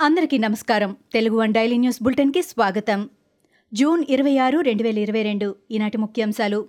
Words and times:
అందరికీ 0.00 0.38
నమస్కారం. 0.38 0.96
Telugu 1.12 1.36
one 1.36 1.54
daily 1.54 1.78
news 1.78 2.02
బులెటిన్కి 2.02 2.42
స్వాగతం. 2.42 3.10
జూన్ 3.74 4.04
ఇరవై 4.08 4.38
ఆరు 4.38 4.58
రెండు 4.58 4.82
వేల 4.82 4.98
ఇరవై 4.98 5.22
రెండు 5.22 5.56
ఈనాటి 5.70 5.98
ముఖ్యాంశాలు. 5.98 6.68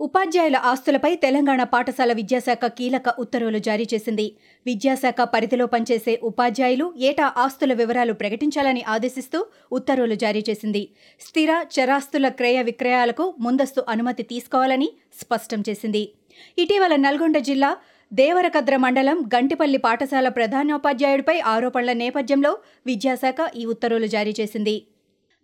ఉపాధ్యాయుల 0.00 0.56
ఆస్తులపై 0.56 1.14
తెలంగాణ 1.14 1.62
పాఠశాల 1.62 2.12
విద్యాశాఖ 2.12 2.66
కీలక 2.66 3.02
ఉత్తర్వులు 3.18 3.58
జారీ 3.58 3.86
చేసింది. 3.94 4.36
విద్యాశాఖ 4.66 5.16
పరిధిలో 5.20 5.66
పనిచేసే 5.66 6.20
ఉపాధ్యాయులు 6.22 6.94
ఏటా 6.96 7.32
ఆస్తుల 7.36 7.72
వివరాలు 7.72 8.12
ప్రకటించాలని 8.12 8.82
ఆదేశిస్తూ 8.82 9.46
ఉత్తర్వులు 9.72 10.14
జారీ 10.14 10.44
చేసింది. 10.50 10.88
స్థిర 11.20 11.66
చరాస్తుల 11.74 12.28
క్రయ 12.28 12.62
విక్రయాలకు 12.62 13.34
ముందస్తు 13.40 13.84
అనుమతి 13.88 14.22
తీసుకోవాలని 14.22 14.92
స్పష్టం 15.12 15.62
చేసింది. 15.68 16.12
ఇటీవల 16.58 16.96
నల్గొండ 16.96 17.38
జిల్లా 17.38 17.76
దేవరకద్ర 18.14 18.74
మండలం 18.76 19.18
గంటిపల్లి 19.34 19.78
పాఠశాల 19.78 20.28
ప్రధానోపాధ్యాయుడిపై 20.28 21.36
ఆరోపణల 21.52 21.92
నేపథ్యంలో 21.92 22.52
విద్యాశాఖ 22.86 23.38
ఈ 23.56 23.62
ఉత్తర్వులు 23.64 24.06
జారీ 24.06 24.32
చేసింది. 24.40 24.74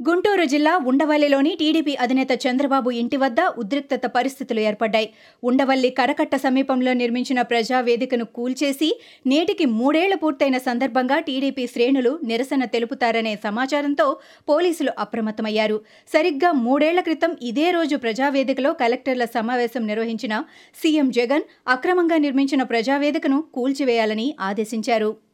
గుంటూరు 0.06 0.44
జిల్లా 0.44 0.72
ఉండవల్లిలోని 0.90 1.50
టీడీపీ 1.60 1.94
అధినేత 1.94 2.32
చంద్రబాబు 2.44 2.90
ఇంటి 3.00 3.16
వద్ద 3.16 3.40
ఉద్రిక్తత 3.62 4.06
పరిస్థితులు 4.14 4.60
ఏర్పడ్డాయి. 4.68 5.08
ఉండవల్లి 5.44 5.90
కరకట్ట 5.98 6.34
సమీపంలో 6.36 6.92
నిర్మించిన 6.92 7.42
ప్రజావేదికను 7.42 8.26
కూల్చేసి 8.36 8.88
నేటికి 9.26 9.66
మూడేళ్ళ 9.78 10.14
పూర్తయిన 10.14 10.58
సందర్భంగా 10.68 11.18
టీడీపీ 11.18 11.66
శ్రేణులు 11.66 12.18
నిరసన 12.24 12.64
తెలుపుతారనే 12.64 13.34
సమాచారంతో 13.44 14.06
పోలీసులు 14.48 14.92
అప్రమత్తమయ్యారు. 14.98 15.78
సరిగ్గా 16.14 16.52
మూడేళ్ళ 16.66 17.00
క్రితం 17.00 17.36
ఇదే 17.42 17.70
రోజు 17.70 17.96
ప్రజావేదికలో 17.96 18.72
కలెక్టర్ల 18.72 19.24
సమావేశం 19.24 19.84
నిర్వహించిన 19.86 20.36
సీఎం 20.82 21.10
జగన్ 21.10 21.46
అక్రమంగా 21.68 22.16
నిర్మించిన 22.16 22.62
ప్రజావేదికను 22.62 23.40
కూల్చివేయాలని 23.54 24.28
ఆదేశించారు. 24.40 25.29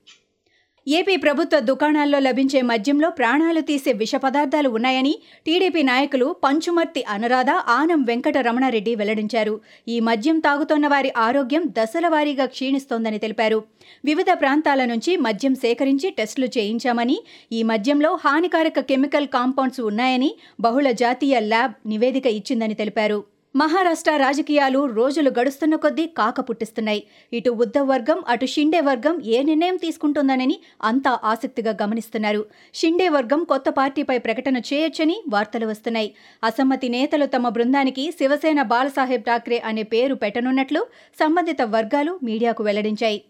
ఏపీ 0.87 1.17
ప్రభుత్వ 1.17 1.61
దుకాణాల్లో 1.61 2.19
లభించే 2.19 2.63
మద్యంలో 2.63 3.11
ప్రాణాలు 3.11 3.61
తీసే 3.61 3.93
విష 3.93 4.15
పదార్థాలు 4.15 4.69
ఉన్నాయని 4.69 5.15
టీడీపీ 5.47 5.83
నాయకులు 5.83 6.37
పంచుమర్తి 6.45 7.05
అనురాధ 7.09 7.51
ఆనం 7.51 8.03
వెంకట 8.03 8.39
రమణారెడ్డి 8.39 8.95
వెల్లడించారు. 8.95 9.61
ఈ 9.89 10.01
మద్యం 10.01 10.39
తాగుతున్న 10.39 10.87
వారి 10.87 11.13
ఆరోగ్యం 11.17 11.69
దశల 11.79 12.09
వారీగా 12.09 12.47
క్షీణిస్తోందని 12.47 13.19
తెలిపారు. 13.19 13.65
వివిధ 14.05 14.27
ప్రాంతాల 14.33 14.85
నుంచి 14.85 15.17
మద్యం 15.17 15.55
సేకరించి 15.55 16.11
టెస్టులు 16.11 16.47
చేయించామని 16.47 17.19
ఈ 17.53 17.63
మద్యంలో 17.63 18.19
హానికారక 18.25 18.81
కెమికల్ 18.81 19.27
కాంపౌండ్స్ 19.27 19.81
ఉన్నాయని 19.81 20.35
బహుళ 20.61 20.91
జాతీయ 20.91 21.41
ల్యాబ్ 21.41 21.75
నివేదిక 21.89 22.27
ఇచ్చిందని 22.27 22.75
తెలిపారు. 22.75 23.36
మహారాష్ట్ర 23.61 24.13
రాజకీయాలు 24.17 24.81
రోజులు 24.97 25.31
గడుస్తున్న 25.37 25.75
కొద్దీ 25.83 26.05
కాక 26.19 26.41
పుట్టిస్తున్నాయి. 26.49 27.01
ఇటు 27.33 27.51
ఉద్ధవ్ 27.65 27.87
వర్గం 27.93 28.19
అటు 28.29 28.47
షిండే 28.55 28.81
వర్గం 28.81 29.15
ఏ 29.35 29.39
నిర్ణయం 29.43 29.77
తీసుకుంటుందనని 29.85 30.57
అంతా 30.83 31.13
ఆసక్తిగా 31.33 31.73
గమనిస్తున్నారు. 31.83 32.43
షిండే 32.75 33.07
వర్గం 33.17 33.45
కొత్త 33.45 33.71
పార్టీపై 33.71 34.17
ప్రకటన 34.27 34.61
చేయొచ్చని 34.71 35.17
వార్తలు 35.29 35.69
వస్తున్నాయి. 35.73 36.11
అసమ్మతి 36.43 36.91
నేతలు 36.97 37.29
తమ 37.37 37.49
బృందానికి 37.49 38.05
శివసేన 38.19 38.63
బాలసాహెబ్ 38.73 39.27
ఠాక్రే 39.31 39.61
అనే 39.71 39.85
పేరు 39.95 40.17
పెట్టనున్నట్లు 40.25 40.83
సంబంధిత 41.19 41.63
వర్గాలు 41.77 42.15
మీడియాకు 42.23 42.65
వెల్లడించాయి. 42.69 43.21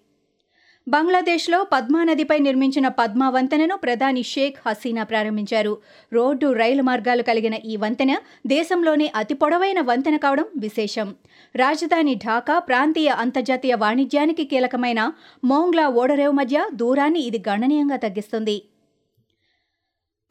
బంగ్లాదేశ్లో 0.89 1.59
పద్మానదిపై 1.73 2.37
నిర్మించిన 2.39 2.89
పద్మా 2.89 3.29
వంతెనను 3.31 3.77
ప్రధాని 3.77 4.23
షేక్ 4.23 4.59
హసీనా 4.67 5.05
ప్రారంభించారు. 5.05 5.73
రోడ్డు 6.12 6.53
రైలు 6.53 6.83
మార్గాలు 6.83 7.23
కలిగిన 7.23 7.55
ఈ 7.65 7.77
వంతెన 7.77 8.12
దేశంలోనే 8.47 9.12
అతి 9.14 9.34
పొడవైన 9.34 9.81
వంతెన 9.81 10.17
కావడం 10.17 10.47
విశేషం. 10.57 11.11
రాజధాని 11.57 12.14
ఢాకా 12.14 12.59
ప్రాంతీయ 12.59 13.09
అంతర్జాతీయ 13.25 13.75
వాణిజ్యానికి 13.75 14.45
కీలకమైన 14.45 15.12
మోంగ్లా 15.45 15.89
ఓడరేవు 15.89 16.33
మధ్య 16.33 16.67
దూరాన్ని 16.75 17.20
ఇది 17.20 17.42
గణనీయంగా 17.48 17.97
తగ్గిస్తుంది. 17.97 18.57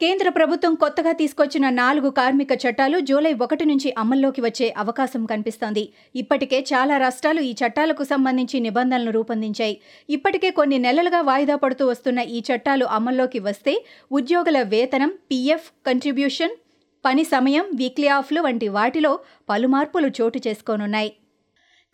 కేంద్ర 0.01 0.29
ప్రభుత్వం 0.29 0.73
కొత్తగా 0.81 1.11
తీసుకొచ్చిన 1.19 1.65
నాలుగు 1.79 2.09
కార్మిక 2.17 2.53
చట్టాలు 2.63 2.97
జూలై 3.09 3.31
ఒకటి 3.45 3.65
నుంచి 3.69 3.89
అమల్లోకి 4.01 4.41
వచ్చే 4.45 4.67
అవకాశం 4.81 5.21
కనిపిస్తోంది. 5.31 5.83
ఇప్పటికే 6.21 6.57
చాలా 6.71 6.95
రాష్ట్రాలు 7.03 7.41
ఈ 7.49 7.51
చట్టాలకు 7.61 8.03
సంబంధించి 8.11 8.59
నిబంధనలు 8.65 9.11
రూపొందించాయి. 9.17 9.75
ఇప్పటికే 10.09 10.51
కొన్ని 10.59 10.79
నెలలుగా 10.85 11.21
వాయిదా 11.29 11.57
పడుతూ 11.63 11.85
వస్తున్న 11.91 12.19
ఈ 12.37 12.41
చట్టాలు 12.49 12.87
అమల్లోకి 12.97 13.41
వస్తే 13.49 13.75
ఉద్యోగుల 14.11 14.61
వేతనం 14.75 15.13
పీఎఫ్ 15.31 15.69
కంట్రిబ్యూషన్ 15.85 16.55
పని 17.03 17.23
సమయం 17.35 17.65
వీక్లీ 17.81 18.09
ఆఫ్లు 18.19 18.41
వంటి 18.41 18.69
వాటిలో 18.77 19.13
పలు 19.49 19.69
మార్పులు 19.75 20.09
చోటు 20.19 20.41
చేసుకోనున్నాయి. 20.47 21.11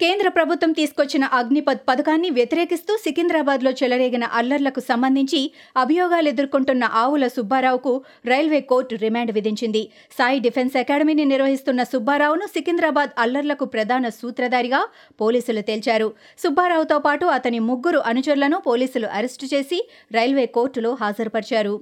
కేంద్ర 0.02 0.28
ప్రభుత్వం 0.36 0.72
తీసుకొచ్చిన 0.78 1.24
అగ్నిపథ్ 1.40 1.82
పథకాన్ని 1.90 2.30
వ్యతిరేకిస్తూ 2.38 2.94
సికింద్రాబాద్లో 3.04 3.72
చెలరేగిన 3.80 4.26
అల్లర్లకు 4.40 4.82
సంబంధించి 4.88 5.42
అభియోగాలు 5.84 6.30
ఎదుర్కొంటున్న 6.34 6.86
ఆవుల 7.02 7.28
సుబ్బారావుకు 7.36 7.94
రైల్వే 8.32 8.62
కోర్టు 8.72 8.98
రిమాండ్ 9.04 9.34
విధించింది. 9.38 9.84
సాయి 10.18 10.42
డిఫెన్స్ 10.48 10.78
అకాడమీని 10.84 11.28
నిర్వహిస్తున్న 11.34 11.84
సుబ్బారావును 11.94 12.48
సికింద్రాబాద్ 12.56 13.14
అల్లర్లకు 13.26 13.68
ప్రధాన 13.76 14.10
సూత్రధారిగా 14.20 14.82
పోలీసులు 15.22 15.64
తేల్చారు. 15.70 16.10
సుబ్బారావుతో 16.44 17.00
పాటు 17.08 17.28
అతని 17.38 17.62
ముగ్గురు 17.70 18.02
అనుచరులను 18.12 18.60
పోలీసులు 18.70 19.10
అరెస్టు 19.20 19.48
చేసి 19.56 19.82
రైల్వే 20.20 20.46
కోర్టులో 20.58 20.94
హాజరుపరిచారు. 21.04 21.76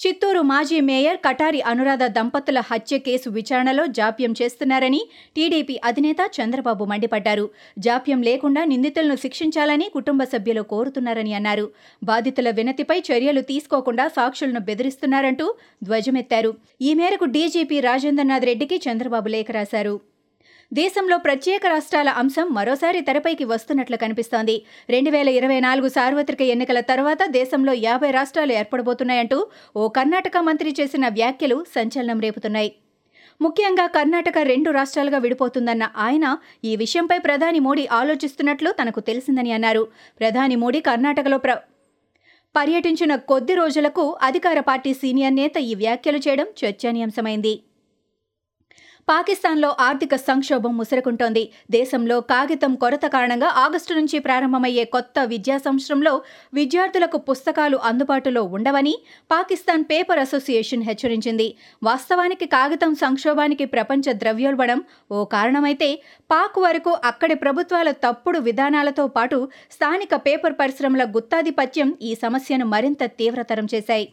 చిత్తూరు 0.00 0.42
మాజీ 0.50 0.76
మేయర్ 0.80 1.18
కటారి 1.24 1.60
అనురాధ 1.60 2.02
దంపతుల 2.02 2.58
హత్య 2.60 2.98
కేసు 2.98 3.30
విచారణలో 3.30 3.86
జాప్యం 3.86 4.34
చేస్తున్నారని 4.42 5.00
టీడీపీ 5.36 5.80
అధినేత 5.84 6.16
చంద్రబాబు 6.36 6.84
మండిపడ్డారు. 6.84 7.44
జాప్యం 7.78 8.22
లేకుండా 8.22 8.64
నిందితులను 8.64 9.16
శిక్షించాలని 9.16 9.88
కుటుంబ 9.94 10.24
సభ్యులు 10.24 10.62
కోరుతున్నారని 10.62 11.34
అన్నారు. 11.34 11.66
బాధితుల 12.02 12.50
వినతిపై 12.50 12.98
చర్యలు 13.12 13.40
తీసుకోకుండా 13.40 14.08
సాక్షులను 14.08 14.60
బెదిరిస్తున్నారంటూ 14.60 15.48
ధ్వజమెత్తారు. 15.84 16.52
ఈ 16.80 16.94
మేరకు 16.94 17.24
డీజీపీ 17.24 17.80
రాజేంద్రనాథ్ 17.80 18.44
రెడ్డికి 18.44 18.78
చంద్రబాబు 18.88 19.28
లేఖ 19.28 19.50
రాశారు. 19.50 20.09
దేశంలో 20.72 21.16
ప్రత్యేక 21.18 21.62
రాష్ట్రాల 21.66 22.08
అంశం 22.20 22.48
మరోసారి 22.56 23.00
తెరపైకి 23.00 23.44
వస్తున్నట్లు 23.44 23.96
కనిపిస్తోంది. 23.96 24.54
రెండు 24.94 25.10
వేల 25.10 25.28
ఇరవై 25.28 25.56
నాలుగు 25.60 25.88
సార్వత్రిక 25.88 26.42
ఎన్నికల 26.54 26.80
తర్వాత 26.90 27.22
దేశంలో 27.38 27.72
యాభై 27.86 28.10
రాష్ట్రాలు 28.10 28.52
ఏర్పడబోతున్నాయంటూ 28.52 29.38
ఓ 29.76 29.88
కర్ణాటక 29.88 30.38
మంత్రి 30.48 30.74
చేసిన 30.80 31.08
వ్యాఖ్యలు 31.08 31.56
సంచలనం 31.74 32.20
రేపుతున్నాయి. 32.20 32.70
ముఖ్యంగా 33.40 33.86
కర్ణాటక 33.96 34.38
రెండు 34.38 34.70
రాష్ట్రాలుగా 34.70 35.18
విడిపోతుందన్న 35.24 35.84
ఆయన 35.96 36.36
ఈ 36.64 36.76
విషయంపై 36.76 37.18
ప్రధాని 37.18 37.62
మోడీ 37.66 37.86
ఆలోచిస్తున్నట్లు 38.00 38.72
తనకు 38.80 39.00
తెలిసిందని 39.00 39.52
అన్నారు. 39.52 39.82
ప్రధాని 40.20 40.56
మోడీ 40.56 40.82
కర్ణాటకలో 40.90 41.38
ప్ర 41.38 41.54
పర్యటించిన 42.54 43.12
కొద్ది 43.32 43.54
రోజులకు 43.54 44.04
అధికార 44.28 44.60
పార్టీ 44.60 44.92
సీనియర్ 44.94 45.34
నేత 45.34 45.56
ఈ 45.70 45.74
వ్యాఖ్యలు 45.82 46.20
చేయడం 46.26 46.46
చర్చనీయాంశమైంది. 46.62 47.54
పాకిస్తాన్లో 49.08 49.76
ఆర్థిక 49.80 50.14
సంక్షోభం 50.16 50.76
ముసురుకుంటోంది. 50.76 51.42
దేశంలో 51.70 52.20
కాగితం 52.20 52.74
కొరత 52.74 53.06
కారణంగా 53.06 53.48
ఆగస్టు 53.48 53.94
నుంచి 53.94 54.18
ప్రారంభమయ్యే 54.18 54.84
కొత్త 54.84 55.18
విద్యా 55.20 55.58
సంవత్సరంలో 55.58 56.22
విద్యార్థులకు 56.54 57.18
పుస్తకాలు 57.18 57.76
అందుబాటులో 57.76 58.42
ఉండవని 58.42 58.94
పాకిస్తాన్ 59.30 59.84
పేపర్ 59.84 60.18
అసోసియేషన్ 60.18 60.82
హెచ్చరించింది. 60.82 61.56
వాస్తవానికి 61.82 62.46
కాగితం 62.46 62.94
సంక్షోభానికి 62.94 63.64
ప్రపంచ 63.64 64.12
ద్రవ్యోల్బణం 64.12 64.82
ఓ 65.12 65.24
కారణమైతే 65.24 65.90
పాక్ 66.30 66.58
వరకు 66.58 66.90
అక్కడి 67.04 67.34
ప్రభుత్వాల 67.34 67.90
తప్పుడు 67.90 68.38
విధానాలతో 68.38 69.06
పాటు 69.06 69.48
స్థానిక 69.70 70.14
పేపర్ 70.14 70.52
పరిశ్రమల 70.52 71.04
గుత్తాధిపత్యం 71.16 71.94
ఈ 72.02 72.14
సమస్యను 72.14 72.66
మరింత 72.66 73.04
తీవ్రతరం 73.04 73.66
చేశాయి. 73.74 74.08